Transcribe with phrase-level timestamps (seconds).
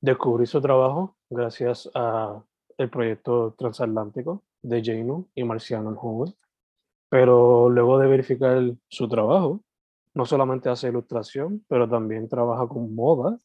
[0.00, 2.42] descubrí su trabajo gracias a
[2.76, 6.34] el proyecto transatlántico de Jano y Marciano Joven.
[7.10, 9.62] Pero luego de verificar su trabajo,
[10.14, 13.38] no solamente hace ilustración, pero también trabaja con moda.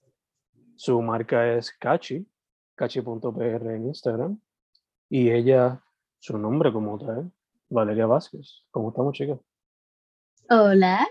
[0.75, 2.27] Su marca es Cachi,
[2.75, 4.39] cachi.pr en Instagram.
[5.09, 5.81] Y ella,
[6.19, 7.31] su nombre como tal,
[7.69, 8.63] Valeria Vázquez.
[8.71, 9.39] ¿Cómo estamos, chicas?
[10.49, 11.07] Hola,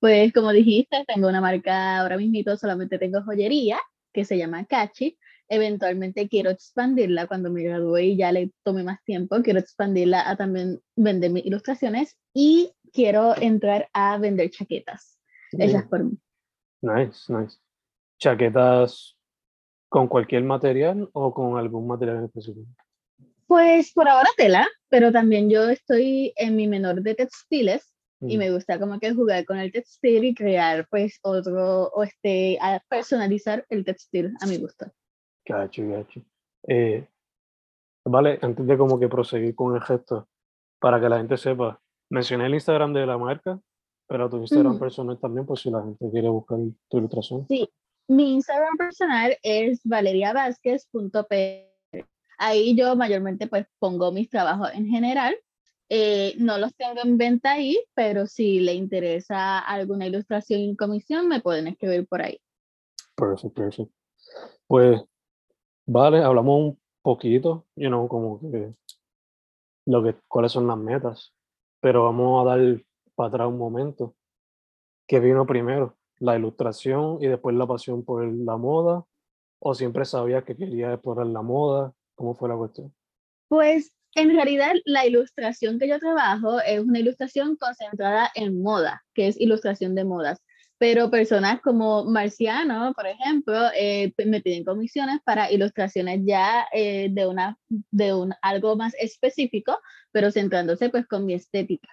[0.00, 3.78] pues como dijiste, tengo una marca ahora mismo, solamente tengo joyería
[4.14, 5.18] que se llama Cachi.
[5.48, 9.42] Eventualmente quiero expandirla cuando me gradúe y ya le tome más tiempo.
[9.42, 15.18] Quiero expandirla a también vender mis ilustraciones y quiero entrar a vender chaquetas
[15.52, 16.18] hechas por mí.
[16.80, 17.58] Nice, nice.
[18.18, 19.18] ¿Chaquetas
[19.88, 22.66] con cualquier material o con algún material en específico?
[23.46, 27.93] Pues por ahora tela, pero también yo estoy en mi menor de textiles
[28.28, 32.58] y me gusta como que jugar con el textil y crear pues otro, o este,
[32.60, 34.86] a personalizar el textil a mi gusto.
[35.46, 36.22] Gacho, gacho.
[36.66, 37.06] Eh,
[38.04, 40.28] vale, antes de como que proseguir con el gesto,
[40.78, 41.80] para que la gente sepa,
[42.10, 43.60] mencioné el Instagram de la marca,
[44.06, 46.58] pero tu Instagram personal también, por si la gente quiere buscar
[46.88, 47.46] tu ilustración.
[47.48, 47.68] Sí,
[48.08, 51.70] mi Instagram personal es valeriavásquez.p.
[52.38, 55.36] Ahí yo mayormente pues pongo mis trabajos en general
[55.88, 61.28] eh, no los tengo en venta ahí, pero si le interesa alguna ilustración en comisión,
[61.28, 62.40] me pueden escribir por ahí.
[63.14, 63.92] Perfecto, perfecto.
[64.66, 65.02] Pues,
[65.86, 68.74] vale, hablamos un poquito, you know, como que,
[69.86, 71.34] lo que cuáles son las metas,
[71.80, 72.82] pero vamos a dar
[73.14, 74.14] para atrás un momento.
[75.06, 75.96] ¿Qué vino primero?
[76.18, 79.04] ¿La ilustración y después la pasión por la moda?
[79.58, 81.92] ¿O siempre sabías que quería explorar la moda?
[82.14, 82.94] ¿Cómo fue la cuestión?
[83.48, 89.28] Pues en realidad, la ilustración que yo trabajo es una ilustración concentrada en moda, que
[89.28, 90.40] es ilustración de modas.
[90.78, 97.26] Pero personas como Marciano, por ejemplo, eh, me piden comisiones para ilustraciones ya eh, de,
[97.26, 99.78] una, de un, algo más específico,
[100.12, 101.88] pero centrándose pues con mi estética.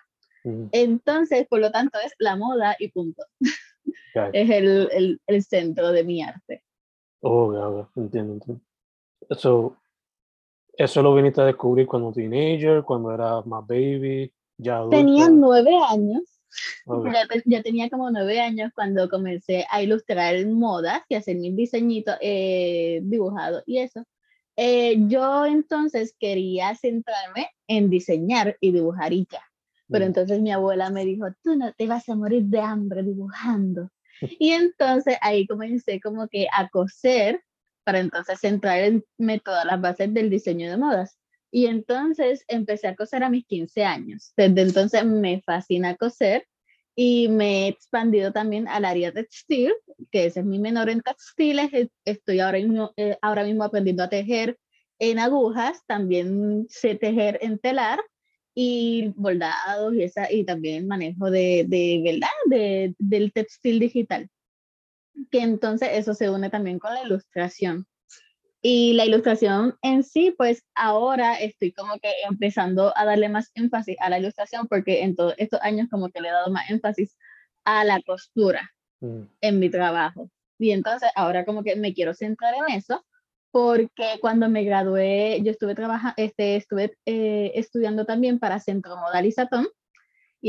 [0.71, 3.23] Entonces, por lo tanto, es la moda y punto.
[4.33, 6.63] es el, el, el, centro de mi arte.
[7.19, 8.63] Oh, ya, entiendo, entiendo.
[9.37, 9.77] So,
[10.73, 14.97] ¿Eso lo viniste a descubrir cuando teenager, cuando era más baby, ya adulta?
[14.97, 16.23] Tenía nueve años.
[17.45, 22.99] Ya, tenía como nueve años cuando comencé a ilustrar modas y hacer mis diseñitos eh,
[23.03, 24.05] dibujados y eso.
[24.57, 29.41] Eh, yo entonces quería centrarme en diseñar y dibujar y ya.
[29.87, 30.07] Pero mm.
[30.07, 33.89] entonces mi abuela me dijo, tú no te vas a morir de hambre dibujando.
[34.39, 37.41] Y entonces ahí comencé como que a coser
[37.83, 41.17] para entonces centrarme todas las bases del diseño de modas.
[41.51, 44.33] Y entonces empecé a coser a mis 15 años.
[44.37, 46.47] Desde entonces me fascina coser
[46.95, 49.73] y me he expandido también al área textil,
[50.11, 51.69] que ese es mi menor en textiles.
[52.05, 54.57] Estoy ahora mismo, eh, ahora mismo aprendiendo a tejer
[54.99, 57.99] en agujas, también sé tejer en telar
[58.53, 62.29] y bordados y, esa, y también manejo de, de ¿verdad?
[62.45, 64.29] De, del textil digital
[65.29, 67.85] que entonces eso se une también con la ilustración.
[68.63, 73.97] Y la ilustración en sí, pues ahora estoy como que empezando a darle más énfasis
[73.99, 77.17] a la ilustración porque en todos estos años como que le he dado más énfasis
[77.65, 79.21] a la costura mm.
[79.41, 80.29] en mi trabajo.
[80.59, 83.03] Y entonces ahora como que me quiero centrar en eso
[83.49, 89.67] porque cuando me gradué, yo estuve trabajando, este, estuve eh, estudiando también para Centro Modalizatón,
[89.67, 89.80] y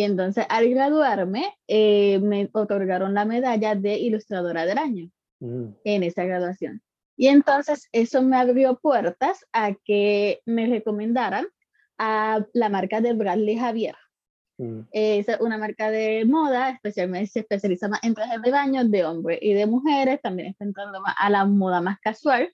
[0.01, 5.11] entonces al graduarme eh, me otorgaron la medalla de ilustradora del año
[5.41, 5.67] mm.
[5.85, 6.81] en esa graduación.
[7.17, 11.47] Y entonces eso me abrió puertas a que me recomendaran
[11.99, 13.95] a la marca de Bradley Javier.
[14.57, 14.81] Mm.
[14.93, 19.39] Es una marca de moda, especialmente se especializa más en trajes de baño de hombres
[19.43, 22.51] y de mujeres, también está entrando más a la moda más casual.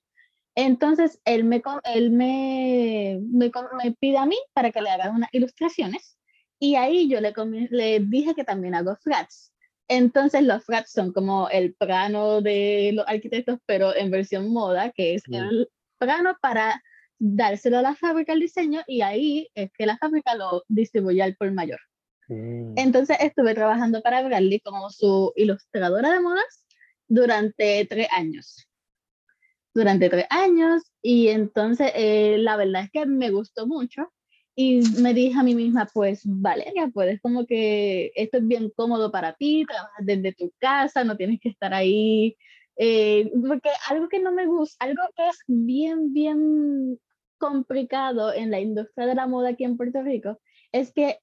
[0.56, 3.52] Entonces, él me, él me, me,
[3.82, 6.18] me pide a mí para que le haga unas ilustraciones
[6.58, 7.32] y ahí yo le,
[7.70, 9.52] le dije que también hago flats.
[9.88, 15.14] Entonces los flats son como el plano de los arquitectos, pero en versión moda, que
[15.14, 15.69] es el
[15.99, 16.82] plano para
[17.19, 21.37] dárselo a la fábrica el diseño y ahí es que la fábrica lo distribuye al
[21.37, 21.81] por mayor.
[22.28, 22.75] Mm.
[22.76, 26.64] Entonces estuve trabajando para Bradley como su ilustradora de modas
[27.08, 28.69] durante tres años.
[29.75, 34.12] Durante tres años y entonces eh, la verdad es que me gustó mucho
[34.60, 39.12] y me dije a mí misma, pues Valeria, puedes como que esto es bien cómodo
[39.12, 42.37] para ti, trabajas desde tu casa, no tienes que estar ahí.
[42.76, 46.99] Eh, porque algo que no me gusta, algo que es bien, bien
[47.38, 50.40] complicado en la industria de la moda aquí en Puerto Rico,
[50.72, 51.20] es que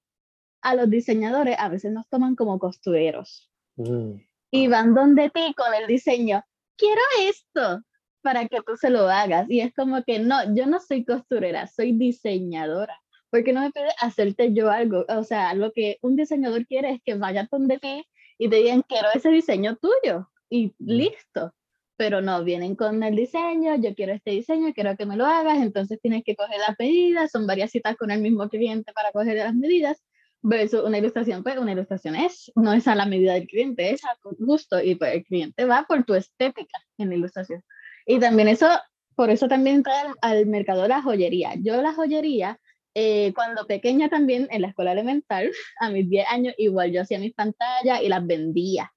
[0.62, 3.52] a los diseñadores a veces nos toman como costureros.
[3.76, 4.12] Mm.
[4.52, 6.42] Y van donde ti con el diseño,
[6.78, 7.84] quiero esto
[8.22, 9.46] para que tú se lo hagas.
[9.50, 12.98] Y es como que no, yo no soy costurera, soy diseñadora
[13.36, 15.04] porque no me pide hacerte yo algo?
[15.10, 18.82] O sea, lo que un diseñador quiere es que vaya donde ti y te digan,
[18.84, 21.54] quiero ese diseño tuyo y listo.
[21.98, 25.58] Pero no, vienen con el diseño, yo quiero este diseño, quiero que me lo hagas,
[25.58, 29.36] entonces tienes que coger las medidas, son varias citas con el mismo cliente para coger
[29.36, 30.02] las medidas,
[30.42, 34.06] versus una ilustración, pues una ilustración es, no es a la medida del cliente, es
[34.06, 37.62] a tu gusto y pues el cliente va por tu estética en la ilustración.
[38.06, 38.70] Y también eso,
[39.14, 41.56] por eso también trae al mercado la joyería.
[41.58, 42.60] Yo la joyería
[42.96, 47.20] eh, cuando pequeña también, en la escuela elemental, a mis 10 años, igual yo hacía
[47.20, 48.92] mis pantallas y las vendía.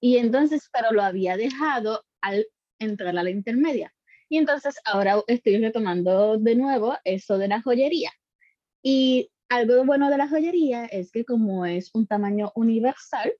[0.00, 2.46] Y entonces, pero lo había dejado al
[2.78, 3.92] entrar a la intermedia.
[4.28, 8.10] Y entonces ahora estoy retomando de nuevo eso de la joyería.
[8.82, 13.32] Y algo bueno de la joyería es que como es un tamaño universal,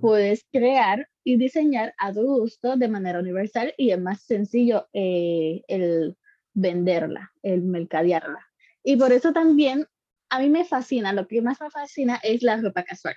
[0.00, 5.62] puedes crear y diseñar a tu gusto de manera universal y es más sencillo eh,
[5.66, 6.16] el
[6.54, 8.51] venderla, el mercadearla.
[8.84, 9.86] Y por eso también
[10.30, 13.14] a mí me fascina, lo que más me fascina es la ropa casual.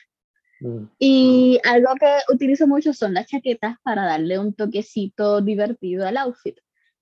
[0.59, 0.85] Mm.
[0.99, 6.57] Y algo que utilizo mucho son las chaquetas para darle un toquecito divertido al outfit.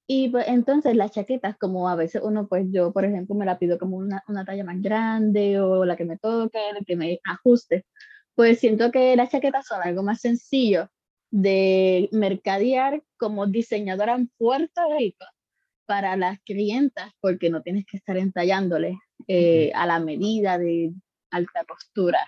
[0.06, 3.58] Y pues entonces las chaquetas, como a veces uno, pues yo, por ejemplo, me la
[3.58, 7.20] pido como una, una talla más grande o la que me toque, la que me
[7.24, 7.86] ajuste,
[8.36, 10.90] pues siento que las chaquetas son algo más sencillo
[11.32, 15.26] de mercadear como diseñadora en Puerto Rico
[15.86, 18.98] para las clientas porque no tienes que estar entallándole
[19.28, 20.94] eh, a la medida de
[21.32, 22.20] alta costura.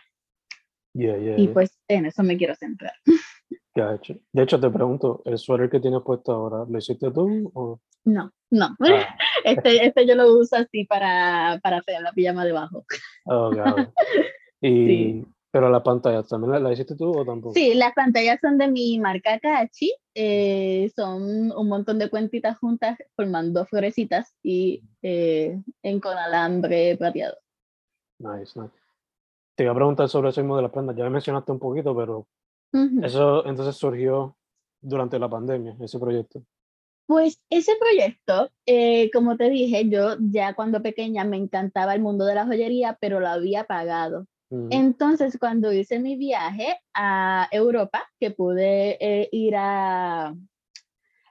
[0.94, 2.94] y pues en eso me quiero centrar.
[3.76, 7.52] De hecho, te pregunto, ¿el suéter que tienes puesto ahora, lo hiciste tú?
[7.54, 7.82] O?
[8.06, 8.76] No, no.
[8.80, 9.16] Ah.
[9.44, 12.84] Este, este yo lo uso así para, para hacer la pijama debajo.
[13.26, 13.52] Oh,
[14.62, 15.24] Y,
[15.56, 17.54] pero las pantallas, ¿también las hiciste tú o tampoco?
[17.54, 19.90] Sí, las pantallas son de mi marca Kachi.
[20.14, 27.38] Eh, son un montón de cuentitas juntas formando florecitas y eh, en con alambre plateado.
[28.20, 28.74] Nice, nice.
[29.56, 30.98] Te iba a preguntar sobre ese mismo de las prendas.
[30.98, 32.28] Ya me mencionaste un poquito, pero
[33.02, 34.36] eso entonces surgió
[34.82, 36.44] durante la pandemia, ese proyecto.
[37.08, 42.26] Pues ese proyecto, eh, como te dije, yo ya cuando pequeña me encantaba el mundo
[42.26, 44.28] de la joyería, pero lo había pagado.
[44.50, 50.36] Entonces, cuando hice mi viaje a Europa, que pude eh, ir a,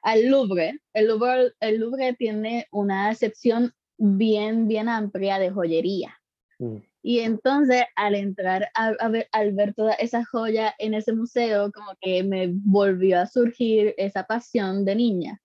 [0.03, 6.19] al Louvre, el Louvre, el Louvre tiene una sección bien, bien amplia de joyería.
[6.59, 6.79] Mm.
[7.07, 11.93] Y entonces, al entrar a, ver, al ver toda esa joya en ese museo, como
[12.01, 15.43] que me volvió a surgir esa pasión de niña.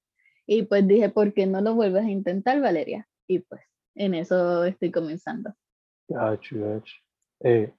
[0.48, 3.08] Y pues dije, ¿por qué no lo vuelves a intentar, Valeria?
[3.28, 3.62] Y pues
[3.96, 5.54] en eso estoy comenzando.
[7.42, 7.74] Eh,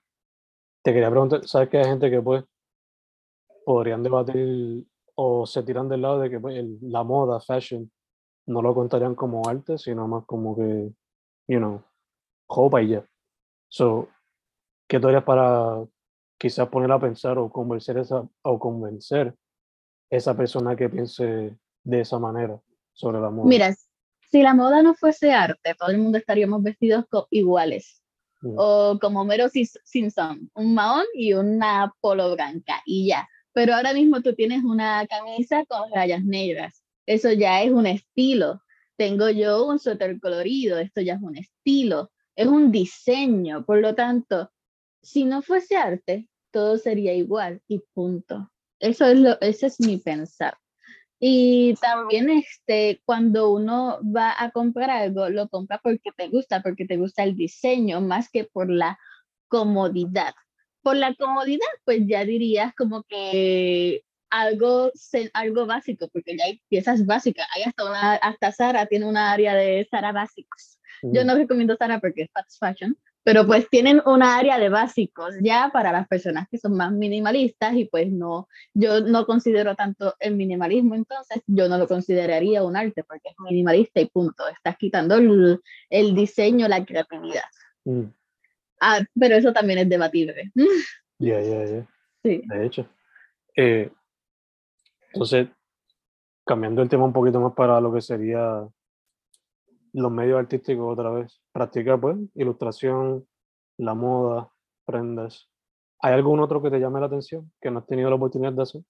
[0.82, 2.44] te quería preguntar, ¿sabes que hay gente que pues
[3.64, 7.90] podrían debatir o se tiran del lado de que pues, la moda, fashion,
[8.46, 10.92] no lo contarían como arte, sino más como que,
[11.46, 11.82] you know,
[12.48, 13.06] ropa y ya.
[13.68, 14.08] So,
[14.88, 15.84] ¿qué tú harías para
[16.38, 19.34] quizás poner a pensar o convencer esa, o convencer
[20.08, 22.58] esa persona que piense de esa manera
[22.92, 23.46] sobre la moda?
[23.46, 23.74] Mira,
[24.20, 27.99] si la moda no fuese arte, todo el mundo estaríamos vestidos iguales
[28.42, 33.28] o como Mero Simpson, un mahón y una polo blanca y ya.
[33.52, 38.62] Pero ahora mismo tú tienes una camisa con rayas negras, eso ya es un estilo.
[38.96, 43.94] Tengo yo un suéter colorido, esto ya es un estilo, es un diseño, por lo
[43.94, 44.50] tanto,
[45.02, 48.50] si no fuese arte, todo sería igual y punto.
[48.78, 50.54] Eso es lo, ese es mi pensar.
[51.22, 56.86] Y también este, cuando uno va a comprar algo, lo compra porque te gusta, porque
[56.86, 58.98] te gusta el diseño, más que por la
[59.48, 60.32] comodidad.
[60.82, 64.90] Por la comodidad, pues ya dirías como que algo,
[65.34, 67.46] algo básico, porque ya hay piezas básicas.
[67.54, 70.78] Hay hasta, una, hasta Sara tiene una área de Sara básicos.
[71.02, 75.34] Yo no recomiendo Sara porque es fast fashion, pero pues tienen una área de básicos
[75.42, 80.14] ya para las personas que son más minimalistas y pues no, yo no considero tanto
[80.18, 84.76] el minimalismo, entonces yo no lo consideraría un arte porque es minimalista y punto, estás
[84.78, 85.60] quitando el,
[85.90, 87.44] el diseño, la creatividad.
[87.84, 88.04] Mm.
[88.80, 90.50] Ah, pero eso también es debatible.
[91.18, 91.86] Ya, ya, ya.
[92.22, 92.42] Sí.
[92.44, 92.86] De hecho.
[93.56, 93.90] Eh,
[95.12, 95.48] entonces,
[96.44, 98.68] cambiando el tema un poquito más para lo que sería
[99.94, 101.39] los medios artísticos otra vez.
[101.52, 103.26] Practica, pues, ilustración,
[103.76, 104.50] la moda,
[104.84, 105.48] prendas.
[106.00, 108.62] ¿Hay algún otro que te llame la atención que no has tenido la oportunidad de
[108.62, 108.82] hacer?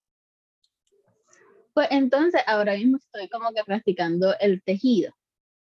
[1.75, 5.13] Pues entonces ahora mismo estoy como que practicando el tejido.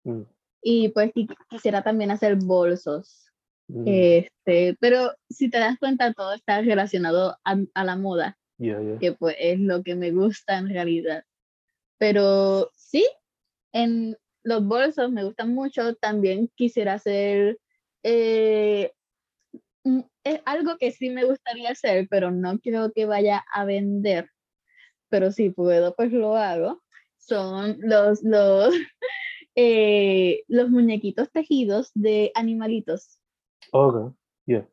[0.04, 0.22] Mm.
[0.62, 1.12] Y pues
[1.48, 3.30] quisiera también hacer bolsos.
[3.68, 3.84] Mm.
[3.86, 9.58] Este, pero si te das cuenta, todo está relacionado a, la moda, que pues es
[9.60, 11.24] lo que me gusta en realidad.
[11.98, 13.06] Pero sí,
[13.72, 15.94] en, los bolsos me gustan mucho.
[15.96, 17.58] También quisiera hacer
[18.02, 18.92] eh,
[20.24, 24.28] es algo que sí me gustaría hacer, pero no creo que vaya a vender.
[25.08, 26.82] Pero si puedo, pues lo hago.
[27.16, 28.74] Son los, los,
[29.54, 33.20] eh, los muñequitos tejidos de animalitos.
[33.72, 34.14] Ok,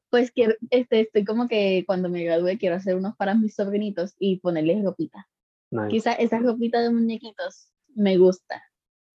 [0.10, 4.16] Pues quiero, este, estoy como que cuando me gradúe quiero hacer unos para mis sobrinitos
[4.20, 5.28] y ponerles ropita.
[5.90, 8.64] Quizá esa ropita de muñequitos me gusta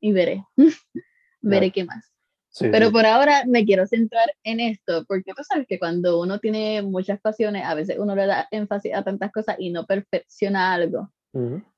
[0.02, 0.44] y veré,
[1.40, 2.12] veré qué más.
[2.60, 6.82] Pero por ahora me quiero centrar en esto, porque tú sabes que cuando uno tiene
[6.82, 11.10] muchas pasiones, a veces uno le da énfasis a tantas cosas y no perfecciona algo.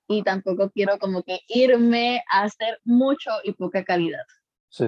[0.09, 4.25] Y tampoco quiero como que irme a hacer mucho y poca calidad.
[4.69, 4.87] Sí.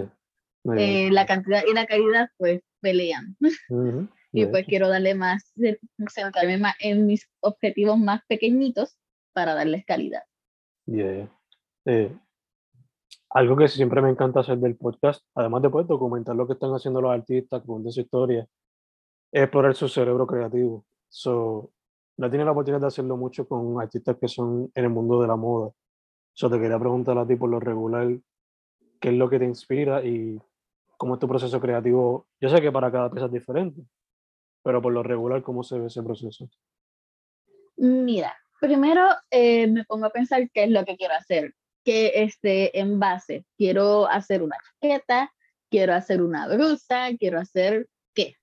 [0.77, 3.37] Eh, la cantidad y la calidad pues pelean.
[4.33, 5.53] y pues quiero darle más,
[6.09, 8.97] centrarme más en mis objetivos más pequeñitos
[9.33, 10.25] para darles calidad.
[10.87, 11.31] Yeah.
[11.85, 12.11] Eh,
[13.37, 16.71] algo que siempre me encanta hacer del podcast, además de poder documentar lo que están
[16.71, 18.49] haciendo los artistas, contar su historia,
[19.31, 20.87] es explorar su cerebro creativo.
[21.11, 21.71] So,
[22.17, 25.29] no tiene la oportunidad de hacerlo mucho con artistas que son en el mundo de
[25.29, 25.71] la moda.
[26.33, 28.09] So, te quería preguntar a ti por lo regular,
[29.01, 30.41] ¿qué es lo que te inspira y
[30.97, 32.29] cómo es tu proceso creativo?
[32.41, 33.83] Yo sé que para cada pieza es diferente,
[34.63, 36.49] pero por lo regular, ¿cómo se ve ese proceso?
[37.77, 41.53] Mira, primero eh, me pongo a pensar qué es lo que quiero hacer
[41.87, 43.47] que esté en base.
[43.57, 45.33] Quiero hacer una chaqueta,
[45.71, 48.35] quiero hacer una blusa, quiero hacer qué.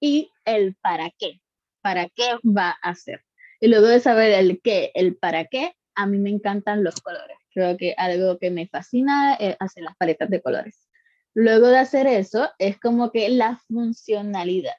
[0.00, 1.40] Y el para qué.
[1.82, 3.24] ¿Para qué va a hacer?
[3.60, 7.36] Y luego de saber el qué, el para qué, a mí me encantan los colores.
[7.52, 10.88] Creo que algo que me fascina es hacer las paletas de colores.
[11.34, 14.78] Luego de hacer eso, es como que la funcionalidad.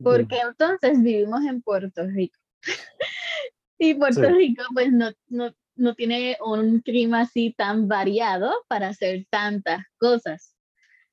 [0.00, 2.38] Porque entonces vivimos en Puerto Rico.
[3.78, 9.26] y Puerto Rico, pues no, no, no tiene un clima así tan variado para hacer
[9.30, 10.54] tantas cosas.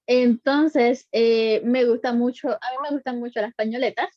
[0.07, 4.09] Entonces, eh, me gusta mucho, a mí me gustan mucho las pañoletas,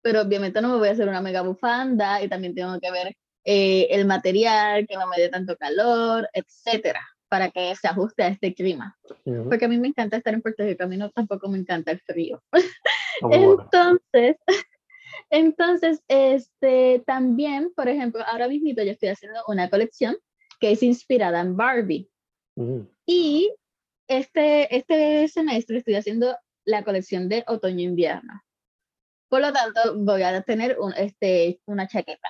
[0.00, 3.16] pero obviamente no me voy a hacer una mega bufanda y también tengo que ver
[3.44, 8.28] eh, el material, que no me dé tanto calor, etcétera, para que se ajuste a
[8.28, 8.96] este clima.
[9.48, 11.90] Porque a mí me encanta estar en Puerto Rico, a mí no tampoco me encanta
[11.90, 12.42] el frío.
[13.30, 14.36] Entonces,
[15.32, 20.14] entonces, este, también, por ejemplo, ahora mismo yo estoy haciendo una colección
[20.60, 22.10] que es inspirada en Barbie.
[22.54, 22.82] Mm.
[23.06, 23.54] Y
[24.08, 26.36] este, este semestre estoy haciendo
[26.66, 28.42] la colección de otoño-invierno.
[29.30, 32.28] Por lo tanto, voy a tener un, este, una chaqueta.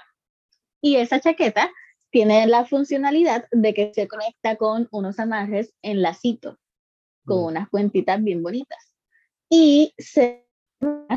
[0.81, 1.73] Y esa chaqueta
[2.11, 6.57] tiene la funcionalidad de que se conecta con unos amarres en lacito,
[7.25, 7.47] con mm.
[7.47, 8.93] unas cuentitas bien bonitas.
[9.51, 10.47] Y se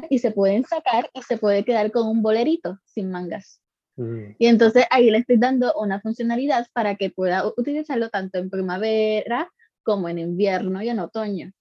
[0.09, 3.61] y se pueden sacar y se puede quedar con un bolerito sin mangas.
[3.97, 4.35] Mm.
[4.37, 9.51] Y entonces ahí le estoy dando una funcionalidad para que pueda utilizarlo tanto en primavera
[9.83, 11.51] como en invierno y en otoño.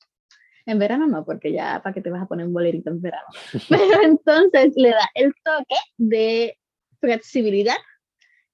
[0.66, 3.26] En verano no, porque ya para que te vas a poner un bolerito en verano.
[3.68, 6.58] Pero entonces le da el toque de
[7.00, 7.76] flexibilidad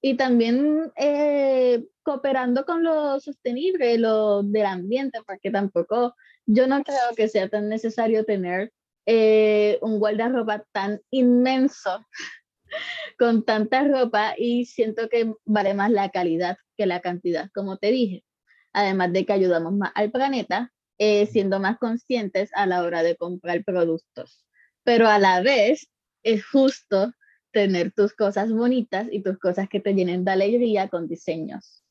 [0.02, 6.14] y también eh, cooperando con lo sostenible, lo del ambiente, porque tampoco
[6.46, 8.72] yo no creo que sea tan necesario tener
[9.06, 12.06] eh, un guardarropa tan inmenso
[13.18, 17.90] con tanta ropa y siento que vale más la calidad que la cantidad, como te
[17.90, 18.24] dije.
[18.72, 23.16] Además de que ayudamos más al planeta, eh, siendo más conscientes a la hora de
[23.16, 24.46] comprar productos.
[24.84, 25.90] Pero a la vez
[26.22, 27.12] es justo
[27.52, 31.82] tener tus cosas bonitas y tus cosas que te llenen de alegría con diseños.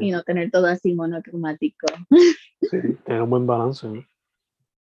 [0.00, 1.86] Y no tener todo así monocromático.
[2.62, 3.86] Sí, tener un buen balance.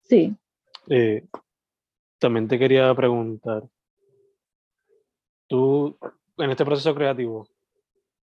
[0.04, 0.36] Sí.
[0.90, 1.28] Eh,
[2.18, 3.64] también te quería preguntar,
[5.48, 5.98] tú
[6.38, 7.48] en este proceso creativo,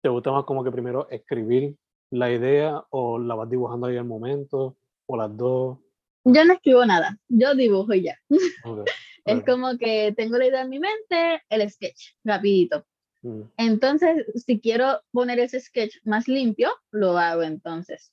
[0.03, 1.77] ¿te gusta más como que primero escribir
[2.11, 4.77] la idea o la vas dibujando ahí al momento
[5.07, 5.79] o las dos?
[6.25, 8.19] Yo no escribo nada, yo dibujo y ya.
[9.25, 12.85] es como que tengo la idea en mi mente, el sketch, rapidito.
[13.23, 13.43] Mm.
[13.57, 18.13] Entonces, si quiero poner ese sketch más limpio, lo hago entonces.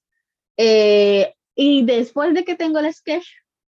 [0.58, 3.28] Eh, y después de que tengo el sketch,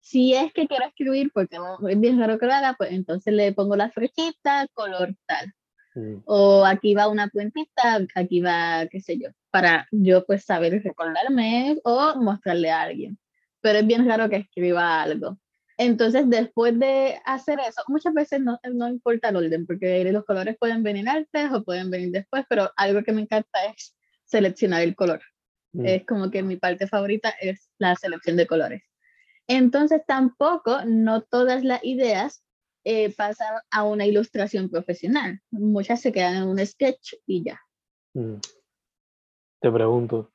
[0.01, 1.58] si es que quiero escribir, porque
[1.89, 5.53] es bien raro que lo haga, pues entonces le pongo la flechita, color tal.
[5.96, 6.24] Mm.
[6.25, 11.77] O aquí va una puentita, aquí va, qué sé yo, para yo pues saber recordarme
[11.84, 13.20] o mostrarle a alguien.
[13.62, 15.38] Pero es bien raro que escriba algo.
[15.77, 20.58] Entonces, después de hacer eso, muchas veces no, no importa el orden, porque los colores
[20.60, 24.96] pueden venir antes o pueden venir después, pero algo que me encanta es seleccionar el
[24.96, 25.22] color.
[25.74, 25.86] Mm.
[25.86, 28.81] Es como que mi parte favorita es la selección de colores.
[29.48, 32.43] Entonces tampoco, no todas las ideas
[32.83, 35.39] eh, pasan a una ilustración profesional.
[35.51, 37.60] Muchas se quedan en un sketch y ya.
[38.13, 38.38] Mm.
[39.62, 40.31] Te pregunto,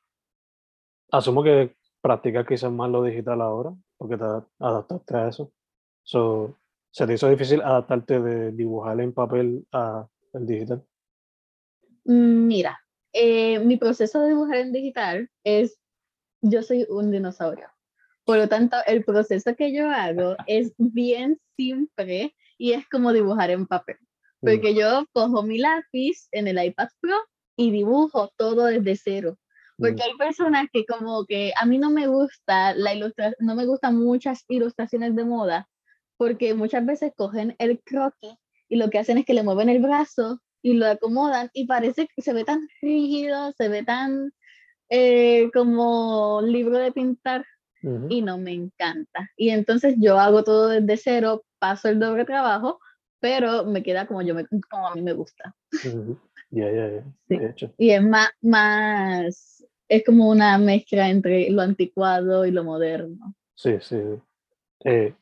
[1.11, 4.25] asumo que practicas quizás más lo digital ahora, porque te
[4.61, 5.53] adaptaste a eso.
[6.91, 10.87] ¿Se te hizo difícil adaptarte de dibujar en papel a el digital?
[12.05, 12.79] Mm, mira,
[13.13, 15.81] eh, mi proceso de dibujar en digital es,
[16.41, 17.69] yo soy un dinosaurio.
[18.27, 23.51] Por lo tanto, el proceso que yo hago es bien simple y es como dibujar
[23.51, 23.99] en papel.
[24.41, 24.51] Mm.
[24.51, 27.17] Porque yo cojo mi lápiz en el iPad Pro
[27.57, 29.39] y dibujo todo desde cero.
[29.79, 30.07] Porque mm.
[30.07, 33.97] hay personas que como que a mí no me gusta la ilustración, no me gustan
[33.97, 35.69] muchas ilustraciones de moda,
[36.17, 38.35] porque muchas veces cogen el croquis
[38.69, 42.09] y lo que hacen es que le mueven el brazo y lo acomodan y parece
[42.09, 44.33] que se ve tan rígido, se ve tan
[44.89, 47.45] eh, como libro de pintar
[48.09, 49.31] y no me encanta.
[49.37, 52.81] Y entonces yo hago todo desde cero, paso el doble trabajo,
[53.21, 55.55] pero me queda como, yo me, como a mí me gusta.
[56.51, 57.75] Ya, ya, ya.
[57.79, 63.35] Y es más, más, es como una mezcla entre lo anticuado y lo moderno.
[63.55, 63.97] Sí, sí.
[64.85, 65.15] Eh,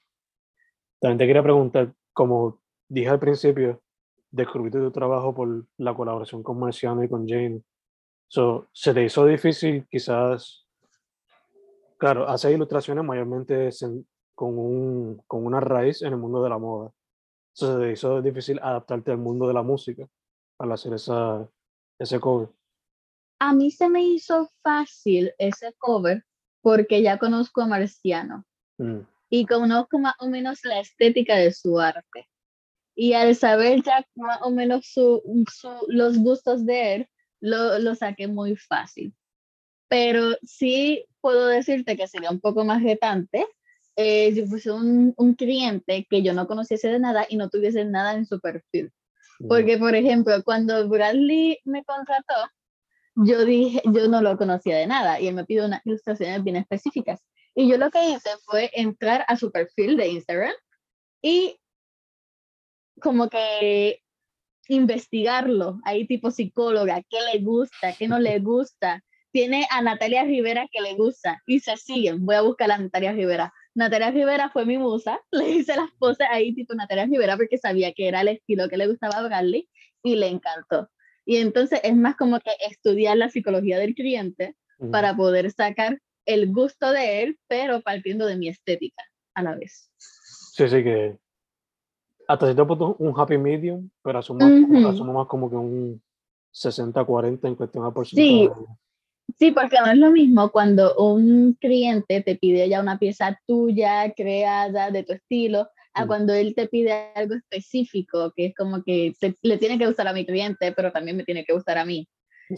[1.01, 3.83] también te quería preguntar, como dije al principio,
[4.31, 7.63] descubriste tu trabajo por la colaboración con Marciano y con Jane.
[8.27, 10.64] So, ¿Se te hizo difícil quizás
[12.05, 13.71] Claro, hace ilustraciones mayormente
[14.35, 16.93] con, un, con una raíz en el mundo de la moda.
[17.55, 20.07] Entonces se hizo difícil adaptarte al mundo de la música
[20.59, 21.49] al hacer esa,
[21.99, 22.51] ese cover.
[23.39, 26.23] A mí se me hizo fácil ese cover
[26.61, 28.45] porque ya conozco a Marciano
[28.77, 28.99] mm.
[29.31, 32.29] y conozco más o menos la estética de su arte.
[32.95, 35.23] Y al saber ya más o menos su,
[35.89, 37.09] los gustos de él,
[37.41, 39.15] lo, lo saqué muy fácil
[39.95, 43.47] pero sí puedo decirte que sería un poco más retante
[43.97, 47.87] eh, si fuese un, un, cliente que yo no conociese de nada y no tuviese
[47.87, 48.93] nada en su perfil.
[49.49, 52.35] Porque, por ejemplo, cuando Bradley me contrató,
[53.15, 56.57] yo dije, yo no lo conocía de nada y él me pidió unas ilustraciones bien
[56.57, 57.21] específicas.
[57.55, 60.53] Y yo lo que hice fue entrar a su perfil de Instagram
[61.23, 61.59] y
[63.01, 64.03] como que
[64.69, 69.03] investigarlo, ahí tipo psicóloga, qué le gusta, qué no le gusta,
[69.35, 72.25] tiene a Natalia Rivera que le gusta y se siguen.
[72.25, 73.53] Voy a buscar a Natalia Rivera.
[73.75, 77.93] Natalia Rivera fue mi musa, le hice las poses ahí tipo Natalia Rivera porque sabía
[77.93, 79.69] que era el estilo que le gustaba a Bradley
[80.05, 80.89] y le encantó.
[81.27, 84.55] Y entonces es más como que estudiar la psicología del cliente
[84.93, 89.03] para poder sacar el gusto de él, pero partiendo de mi estética
[89.35, 89.91] a la vez.
[89.99, 91.19] Sí, sí, que
[92.29, 94.47] hasta cierto punto un happy medium, pero asumo,
[95.13, 96.03] más como que un
[96.53, 98.29] 60-40 en cuestión de porcentaje.
[98.29, 98.51] Sí,
[99.39, 104.13] Sí, porque no es lo mismo cuando un cliente te pide ya una pieza tuya,
[104.15, 106.09] creada, de tu estilo, a mm.
[106.09, 110.13] cuando él te pide algo específico, que es como que le tiene que gustar a
[110.13, 112.09] mi cliente, pero también me tiene que gustar a mí.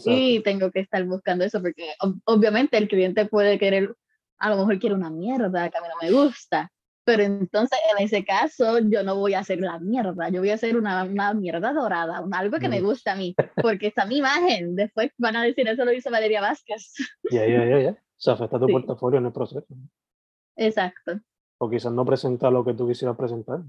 [0.05, 1.93] Y tengo que estar buscando eso, porque
[2.25, 3.95] obviamente el cliente puede querer,
[4.37, 6.71] a lo mejor quiere una mierda que a mí no me gusta,
[7.07, 10.55] pero entonces en ese caso yo no voy a hacer la mierda, yo voy a
[10.55, 14.75] hacer una, una mierda dorada, algo que me gusta a mí, porque está mi imagen.
[14.75, 16.95] Después van a decir eso lo hizo Valeria Vázquez.
[17.31, 18.03] Ya, ya, ya, ya.
[18.17, 19.65] Se afecta tu portafolio en el proceso.
[20.57, 21.21] Exacto.
[21.59, 23.61] O quizás no presenta lo que tú quisieras presentar.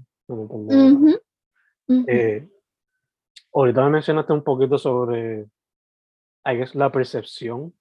[2.07, 2.45] Eh,
[3.53, 5.47] Ahorita me mencionaste un poquito sobre,
[6.43, 7.73] es la percepción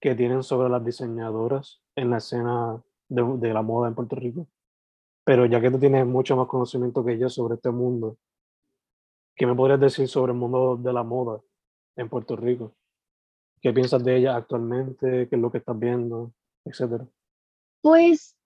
[0.00, 4.46] que tienen sobre las diseñadoras en la escena de, de, la moda en Puerto Rico.
[5.28, 8.16] Pero ya que tú tienes mucho más conocimiento que yo sobre este mundo,
[9.36, 11.42] ¿qué me podrías decir sobre el mundo de la moda
[11.96, 12.74] en Puerto Rico?
[13.60, 15.28] ¿Qué piensas de ella actualmente?
[15.28, 16.32] ¿Qué es lo que estás viendo?
[16.64, 17.06] Etcétera.
[17.82, 18.38] Pues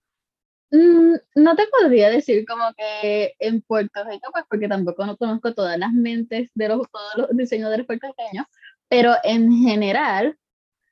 [0.72, 5.54] mm, no te podría decir como que en Puerto Rico, pues porque tampoco no conozco
[5.54, 8.46] todas las mentes de los, todos los diseñadores puertorriqueños,
[8.88, 10.36] pero en general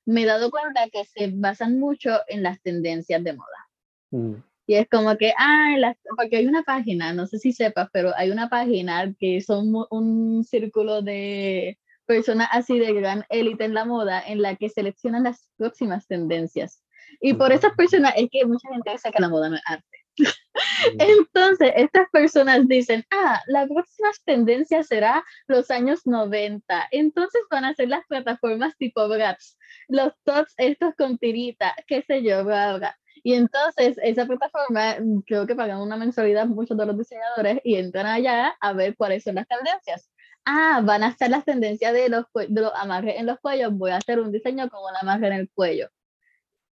[0.06, 3.68] me he dado cuenta que se basan mucho en las tendencias de moda.
[4.12, 4.49] Mm.
[4.70, 8.30] Y es como que, ah, porque hay una página, no sé si sepas, pero hay
[8.30, 14.22] una página que son un círculo de personas así de gran élite en la moda
[14.24, 16.84] en la que seleccionan las próximas tendencias.
[17.20, 19.98] Y por esas personas es que mucha gente dice que la moda no es arte.
[21.00, 26.90] Entonces, estas personas dicen, ah, la próxima tendencia será los años 90.
[26.92, 32.22] Entonces van a ser las plataformas tipo Braps, los tops estos con tirita, qué sé
[32.22, 37.60] yo, bla, Y entonces esa plataforma, creo que pagan una mensualidad muchos de los diseñadores
[37.64, 40.10] y entran allá a ver cuáles son las tendencias
[40.44, 43.90] ah, van a estar las tendencias de los, de los amarres en los cuellos, voy
[43.90, 45.88] a hacer un diseño con un amarre en el cuello.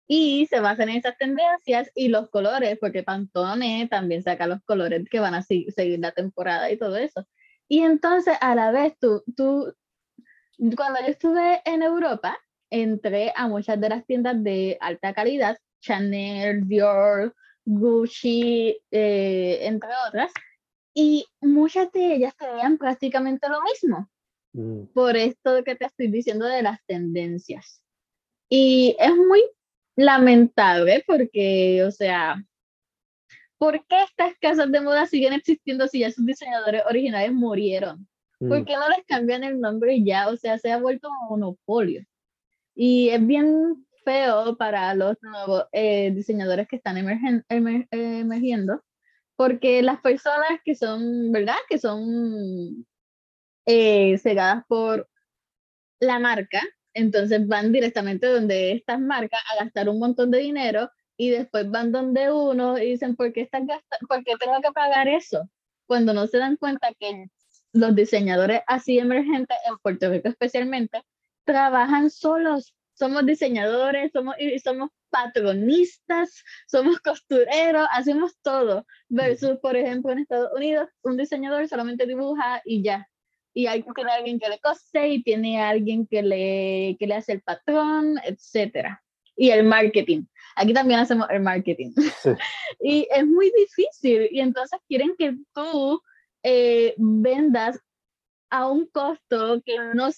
[0.07, 5.05] Y se basan en esas tendencias y los colores, porque Pantone también saca los colores
[5.11, 7.27] que van a seguir la temporada y todo eso.
[7.69, 9.75] Y entonces, a la vez, tú, tú,
[10.77, 12.39] cuando yo estuve en Europa,
[12.71, 20.33] entré a muchas de las tiendas de alta calidad, Chanel, Dior, Gucci, eh, entre otras,
[20.95, 24.11] y muchas de ellas tenían prácticamente lo mismo.
[24.53, 24.87] Mm.
[24.95, 27.83] Por esto que te estoy diciendo de las tendencias.
[28.49, 29.43] Y es muy
[29.97, 32.43] lamentable porque, o sea,
[33.59, 38.09] ¿por qué estas casas de moda siguen existiendo si ya sus diseñadores originales murieron?
[38.38, 38.64] ¿Por mm.
[38.64, 40.29] qué no les cambian el nombre ya?
[40.29, 42.05] O sea, se ha vuelto un monopolio.
[42.75, 48.83] Y es bien feo para los nuevos eh, diseñadores que están emergiendo
[49.37, 51.55] porque las personas que son, ¿verdad?
[51.68, 52.85] Que son
[53.66, 55.09] eh, cegadas por
[56.01, 56.61] la marca,
[56.94, 61.92] entonces van directamente donde estas marcas a gastar un montón de dinero y después van
[61.92, 63.68] donde uno y dicen, ¿por qué, están
[64.09, 65.49] ¿por qué tengo que pagar eso?
[65.87, 67.27] Cuando no se dan cuenta que
[67.73, 71.03] los diseñadores así emergentes, en Puerto Rico especialmente,
[71.44, 72.75] trabajan solos.
[72.99, 78.87] Somos diseñadores, somos, somos patronistas, somos costureros, hacemos todo.
[79.09, 83.09] Versus, por ejemplo, en Estados Unidos, un diseñador solamente dibuja y ya.
[83.55, 87.33] Y hay, tiene alguien que le cose y tiene alguien que le, que le hace
[87.33, 88.89] el patrón, etc.
[89.37, 90.25] Y el marketing.
[90.57, 91.93] Aquí también hacemos el marketing.
[92.81, 94.29] y es muy difícil.
[94.33, 96.03] Y entonces quieren que tú
[96.43, 97.79] eh, vendas
[98.51, 100.09] a un costo que no,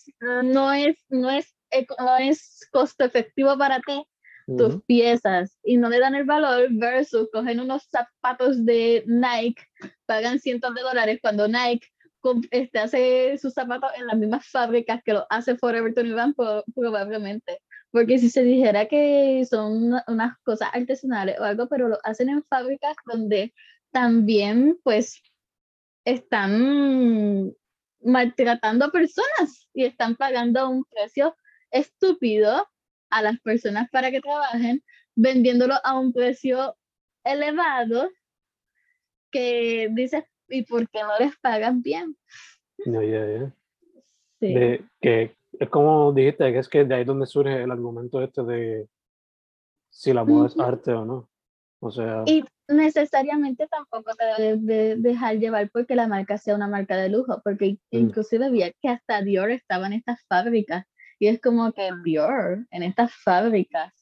[0.43, 1.55] no, es, no, es,
[1.99, 4.05] no es costo efectivo para ti
[4.57, 9.63] tus piezas y no le dan el valor versus cogen unos zapatos de Nike,
[10.07, 11.87] pagan cientos de dólares cuando Nike
[12.51, 16.35] este, hace sus zapatos en las mismas fábricas que lo hace Forever 21
[16.75, 17.61] probablemente.
[17.91, 22.45] Porque si se dijera que son unas cosas artesanales o algo, pero lo hacen en
[22.45, 23.53] fábricas donde
[23.91, 25.23] también pues
[26.05, 27.53] están
[28.03, 31.35] maltratando a personas y están pagando un precio
[31.71, 32.67] estúpido
[33.11, 34.83] a las personas para que trabajen,
[35.15, 36.77] vendiéndolo a un precio
[37.25, 38.09] elevado
[39.31, 42.17] que dices, ¿y por qué no les pagan bien?
[42.87, 43.55] No, ya, ya.
[44.41, 44.55] Sí.
[45.01, 48.89] que es como dijiste, que es que de ahí donde surge el argumento este de
[49.91, 51.29] si la moda es arte o no.
[51.81, 52.23] O sea...
[52.27, 57.41] Y necesariamente tampoco te debes dejar llevar porque la marca sea una marca de lujo,
[57.45, 57.97] porque mm.
[57.97, 60.85] inclusive había que hasta Dior estaba en estas fábricas
[61.21, 63.93] y es como que en estas fábricas.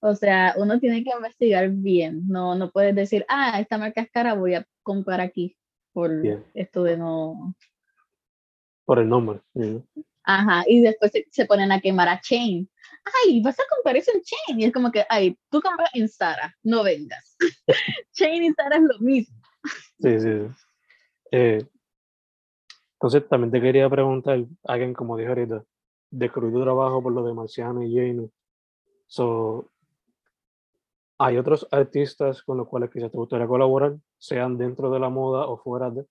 [0.00, 2.26] O sea, uno tiene que investigar bien.
[2.26, 5.56] No, no puedes decir, ah, esta marca es cara, voy a comprar aquí.
[5.92, 6.10] Por
[6.52, 7.54] esto de no.
[8.84, 9.40] Por el nombre.
[10.24, 12.68] Ajá, y después se, ponen a quemar a Chain.
[13.24, 14.60] Ay, vas a comprar eso en Chain.
[14.60, 17.36] Y es como que, ay, tú compras en Sara, no vengas.
[18.12, 19.36] Chain y Sara es lo mismo.
[20.00, 20.48] Sí, sí.
[21.30, 21.64] Eh,
[22.94, 25.64] entonces, también te quería preguntar, alguien como dijo ahorita,
[26.14, 28.30] de tu trabajo por lo de Marciano y Jane.
[29.06, 29.70] So,
[31.18, 35.46] ¿Hay otros artistas con los cuales quizás te gustaría colaborar, sean dentro de la moda
[35.46, 36.04] o fuera de?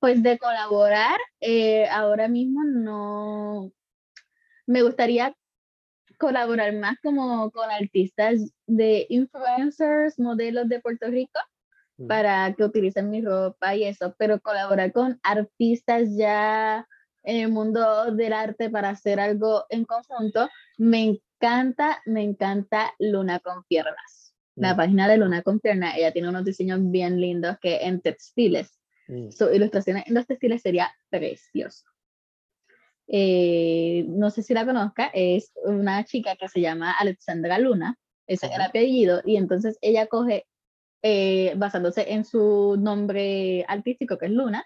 [0.00, 3.70] Pues de colaborar, eh, ahora mismo no.
[4.66, 5.36] Me gustaría
[6.18, 11.38] colaborar más como con artistas de influencers, modelos de Puerto Rico,
[11.98, 12.08] mm.
[12.08, 16.88] para que utilicen mi ropa y eso, pero colaborar con artistas ya
[17.26, 23.40] en el mundo del arte para hacer algo en conjunto, me encanta, me encanta Luna
[23.40, 24.32] con piernas.
[24.54, 24.76] La mm.
[24.76, 28.78] página de Luna con piernas, ella tiene unos diseños bien lindos que en textiles.
[29.08, 29.30] Mm.
[29.30, 31.84] Su ilustraciones en los textiles sería precioso.
[33.08, 38.46] Eh, no sé si la conozca, es una chica que se llama Alexandra Luna, ese
[38.46, 40.46] es el apellido, y entonces ella coge,
[41.02, 44.64] eh, basándose en su nombre artístico que es Luna,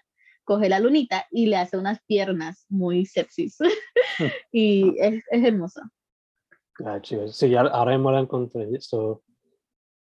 [0.51, 3.57] coge la lunita y le hace unas piernas muy sexys.
[4.51, 5.81] y es, es hermoso.
[6.83, 8.67] Ah, sí, ahora mismo la encontré.
[8.75, 9.23] Esto,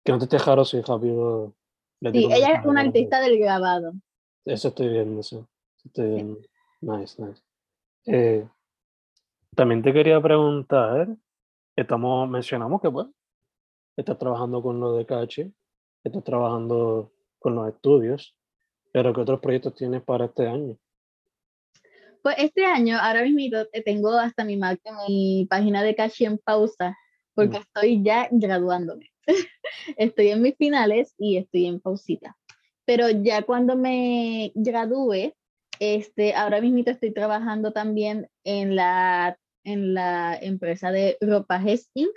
[0.04, 1.54] que no te dejaron si rápido.
[2.02, 3.94] Sí, ella es una artista del grabado.
[4.44, 5.48] Eso estoy viendo, eso.
[5.86, 6.40] Estoy viendo.
[6.82, 7.44] Nice, nice.
[8.08, 8.48] Eh,
[9.56, 11.16] también te quería preguntar,
[11.76, 13.06] estamos, mencionamos que pues,
[13.96, 15.54] estás trabajando con lo de Cachi,
[16.04, 18.36] estás trabajando con los estudios,
[18.92, 20.78] pero ¿qué otros proyectos tienes para este año?
[22.22, 24.60] Pues este año, ahora mismo eh, tengo hasta mi,
[25.08, 26.98] mi página de Cachi en pausa,
[27.34, 27.62] porque mm.
[27.62, 29.10] estoy ya graduándome.
[29.98, 32.36] estoy en mis finales y estoy en pausita.
[32.86, 35.34] Pero ya cuando me gradúe,
[35.80, 42.16] este, ahora mismo estoy trabajando también en la, en la empresa de Ropajes Inc.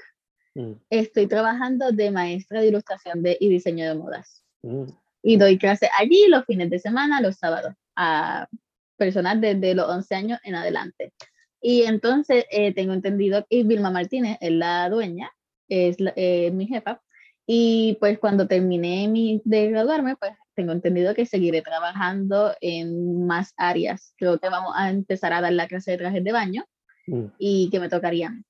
[0.55, 0.73] Mm.
[0.91, 4.45] Estoy trabajando de maestra de ilustración de, y diseño de modas.
[4.63, 4.87] Mm.
[5.23, 8.49] Y doy clase allí los fines de semana, los sábados, a
[8.97, 11.13] personas desde los 11 años en adelante.
[11.61, 15.31] Y entonces eh, tengo entendido que Vilma Martínez es la dueña,
[15.69, 17.01] es eh, mi jefa.
[17.47, 23.55] Y pues cuando terminé mi, de graduarme, pues tengo entendido que seguiré trabajando en más
[23.57, 24.15] áreas.
[24.17, 26.65] Creo que vamos a empezar a dar la clase de trajes de baño
[27.07, 27.27] mm.
[27.39, 28.45] y que me tocarían.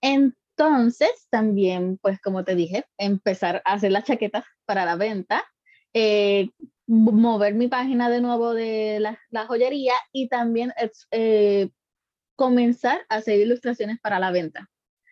[0.00, 5.44] Entonces, también, pues como te dije, empezar a hacer las chaquetas para la venta,
[5.94, 6.50] eh,
[6.86, 10.72] mover mi página de nuevo de la, joyería y también
[11.10, 11.70] eh,
[12.36, 14.68] comenzar a hacer ilustraciones para la venta.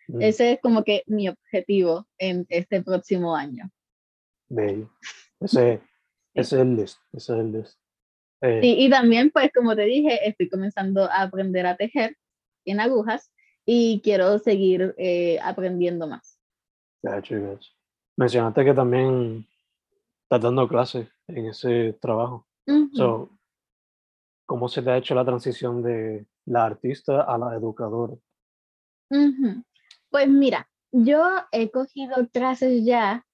[0.07, 0.21] Mm.
[0.21, 3.71] Ese es como que mi objetivo en este próximo año.
[4.49, 4.89] Bello.
[5.39, 5.81] Ese,
[6.33, 7.79] ese es el list, ese es el list.
[8.41, 12.17] Eh, y también, pues, como te dije, estoy comenzando a aprender a tejer
[12.65, 13.31] en agujas
[13.65, 16.37] y quiero seguir eh, aprendiendo más.
[17.01, 17.71] Gacho, gacho.
[18.17, 19.47] Mencionaste que también
[20.33, 22.47] estás dando clases en ese trabajo.
[24.47, 28.15] ¿Cómo se te ha hecho la transición de la artista a la educadora?
[30.09, 33.27] Pues mira, yo he cogido clases ya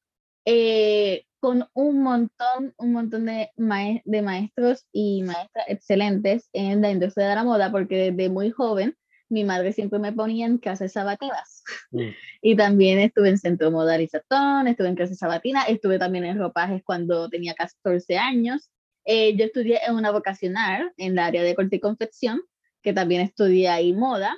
[0.46, 7.30] eh, con un montón, un montón de, de maestros y maestras excelentes en la industria
[7.30, 8.98] de la moda, porque desde muy joven
[9.30, 11.63] mi madre siempre me ponía en clases sabatinas.
[11.92, 12.10] Mm.
[12.42, 17.30] Y también estuve en Centro Moda estuve en clases sabatinas, estuve también en ropajes cuando
[17.30, 18.70] tenía 14 años.
[19.06, 22.42] Eh, yo estudié en una vocacional en la área de corte y confección,
[22.82, 24.38] que también estudié ahí moda.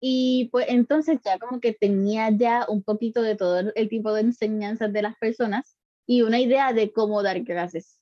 [0.00, 4.22] Y pues entonces ya como que tenía ya un poquito de todo el tipo de
[4.22, 7.99] enseñanzas de las personas y una idea de cómo dar clases.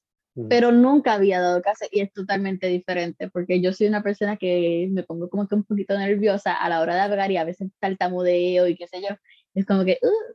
[0.48, 4.88] Pero nunca había dado clases y es totalmente diferente porque yo soy una persona que
[4.90, 7.70] me pongo como que un poquito nerviosa a la hora de hablar y a veces
[7.80, 9.16] tartamudeo y qué sé yo.
[9.54, 10.34] Es como que, uh".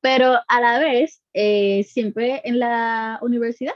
[0.00, 3.74] pero a la vez, eh, siempre en la universidad,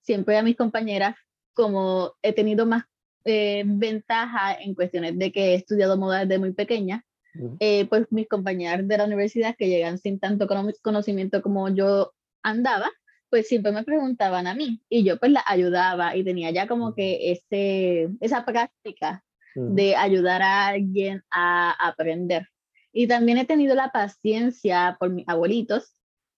[0.00, 1.16] siempre a mis compañeras,
[1.54, 2.84] como he tenido más
[3.24, 7.04] eh, ventaja en cuestiones de que he estudiado moda desde muy pequeña,
[7.60, 10.46] eh, pues mis compañeras de la universidad que llegan sin tanto
[10.82, 12.90] conocimiento como yo andaba,
[13.30, 16.94] pues siempre me preguntaban a mí y yo pues la ayudaba y tenía ya como
[16.94, 22.46] que ese, esa práctica de ayudar a alguien a aprender.
[22.92, 25.94] Y también he tenido la paciencia por mis abuelitos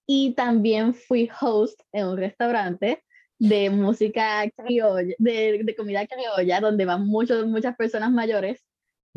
[0.07, 3.03] y también fui host en un restaurante
[3.37, 8.63] de música criolla, de, de comida criolla, donde van muchos, muchas personas mayores.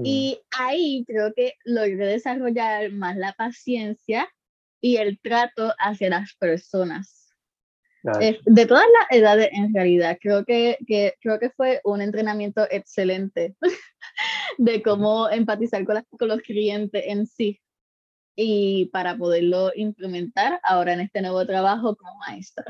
[0.04, 4.28] Y ahí creo que logré desarrollar más la paciencia
[4.80, 7.21] y el trato hacia las personas.
[8.02, 13.56] De todas las edades, en realidad, creo que, que, creo que fue un entrenamiento excelente
[14.58, 17.60] de cómo empatizar con, con los clientes en sí
[18.36, 22.64] y para poderlo implementar ahora en este nuevo trabajo como maestra.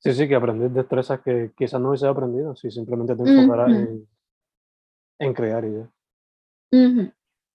[0.00, 4.08] Sí, sí, que aprender destrezas que quizás no hubiese aprendido si simplemente te enfocaras en,
[5.18, 5.88] en, crear ideas.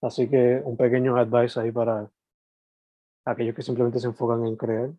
[0.01, 2.09] Así que un pequeño advice ahí para
[3.25, 4.89] aquellos que simplemente se enfocan en crear,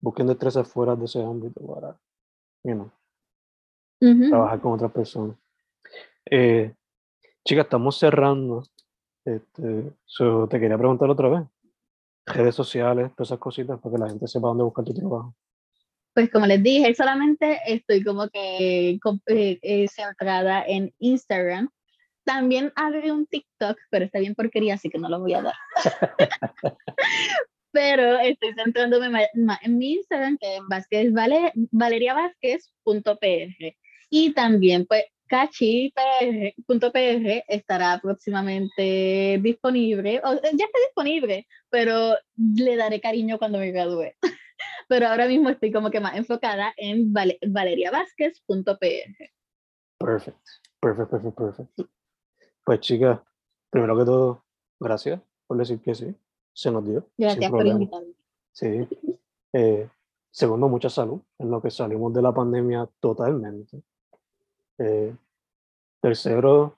[0.00, 1.98] busquen destrezas fuera de ese ámbito para,
[2.64, 2.90] you
[4.00, 5.36] trabajar con otras personas.
[6.30, 6.74] Eh,
[7.44, 8.62] chica, estamos cerrando.
[9.24, 9.92] Este,
[10.50, 11.42] te quería preguntar otra vez.
[12.26, 15.34] Redes sociales, todas esas cositas, para que la gente sepa dónde buscar tu trabajo.
[16.14, 21.70] pues como les dije, solamente estoy como que eh, eh, centrada en Instagram.
[22.24, 25.54] También abrí un TikTok, pero está bien porquería, así que no lo voy a dar.
[27.78, 29.28] pero estoy centrándome
[29.62, 33.76] en mi Instagram, que es Vázquez, vale, valeriavázquez.pr.
[34.10, 35.92] Y también, pues, cachi.pr
[37.46, 44.10] estará próximamente disponible, o, ya está disponible, pero le daré cariño cuando me gradúe.
[44.88, 49.30] pero ahora mismo estoy como que más enfocada en valeriavázquez.pr.
[50.00, 51.88] Perfecto, perfecto, perfecto, perfecto.
[52.64, 53.20] Pues chicas,
[53.70, 54.44] primero que todo,
[54.80, 56.12] gracias por decir que sí,
[56.58, 57.06] se nos dio.
[57.16, 58.12] Gracias por invitarme.
[58.50, 58.88] Sí.
[59.52, 59.88] Eh,
[60.28, 63.80] segundo, mucha salud, en lo que salimos de la pandemia totalmente.
[64.78, 65.14] Eh,
[66.00, 66.76] tercero,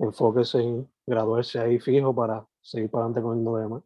[0.00, 3.82] enfóquese en graduarse ahí fijo para seguir para adelante con el demás.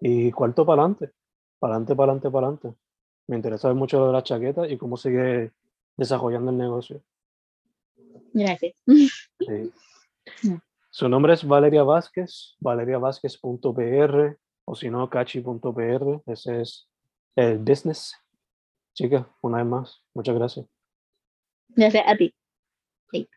[0.00, 1.12] Y cuarto, para adelante,
[1.60, 2.78] para adelante, para adelante, para adelante.
[3.28, 5.52] Me interesa ver mucho de la chaqueta y cómo sigue
[5.96, 7.00] desarrollando el negocio.
[8.32, 8.74] Gracias.
[10.96, 16.22] Su nombre es Valeria Vázquez, valeriavázquez.pr o si no, cachi.pr.
[16.24, 16.88] Ese es
[17.34, 18.16] el business.
[18.94, 20.66] Chica, una vez más, muchas gracias.
[21.70, 22.32] Gracias a ti.
[23.10, 23.28] Sí.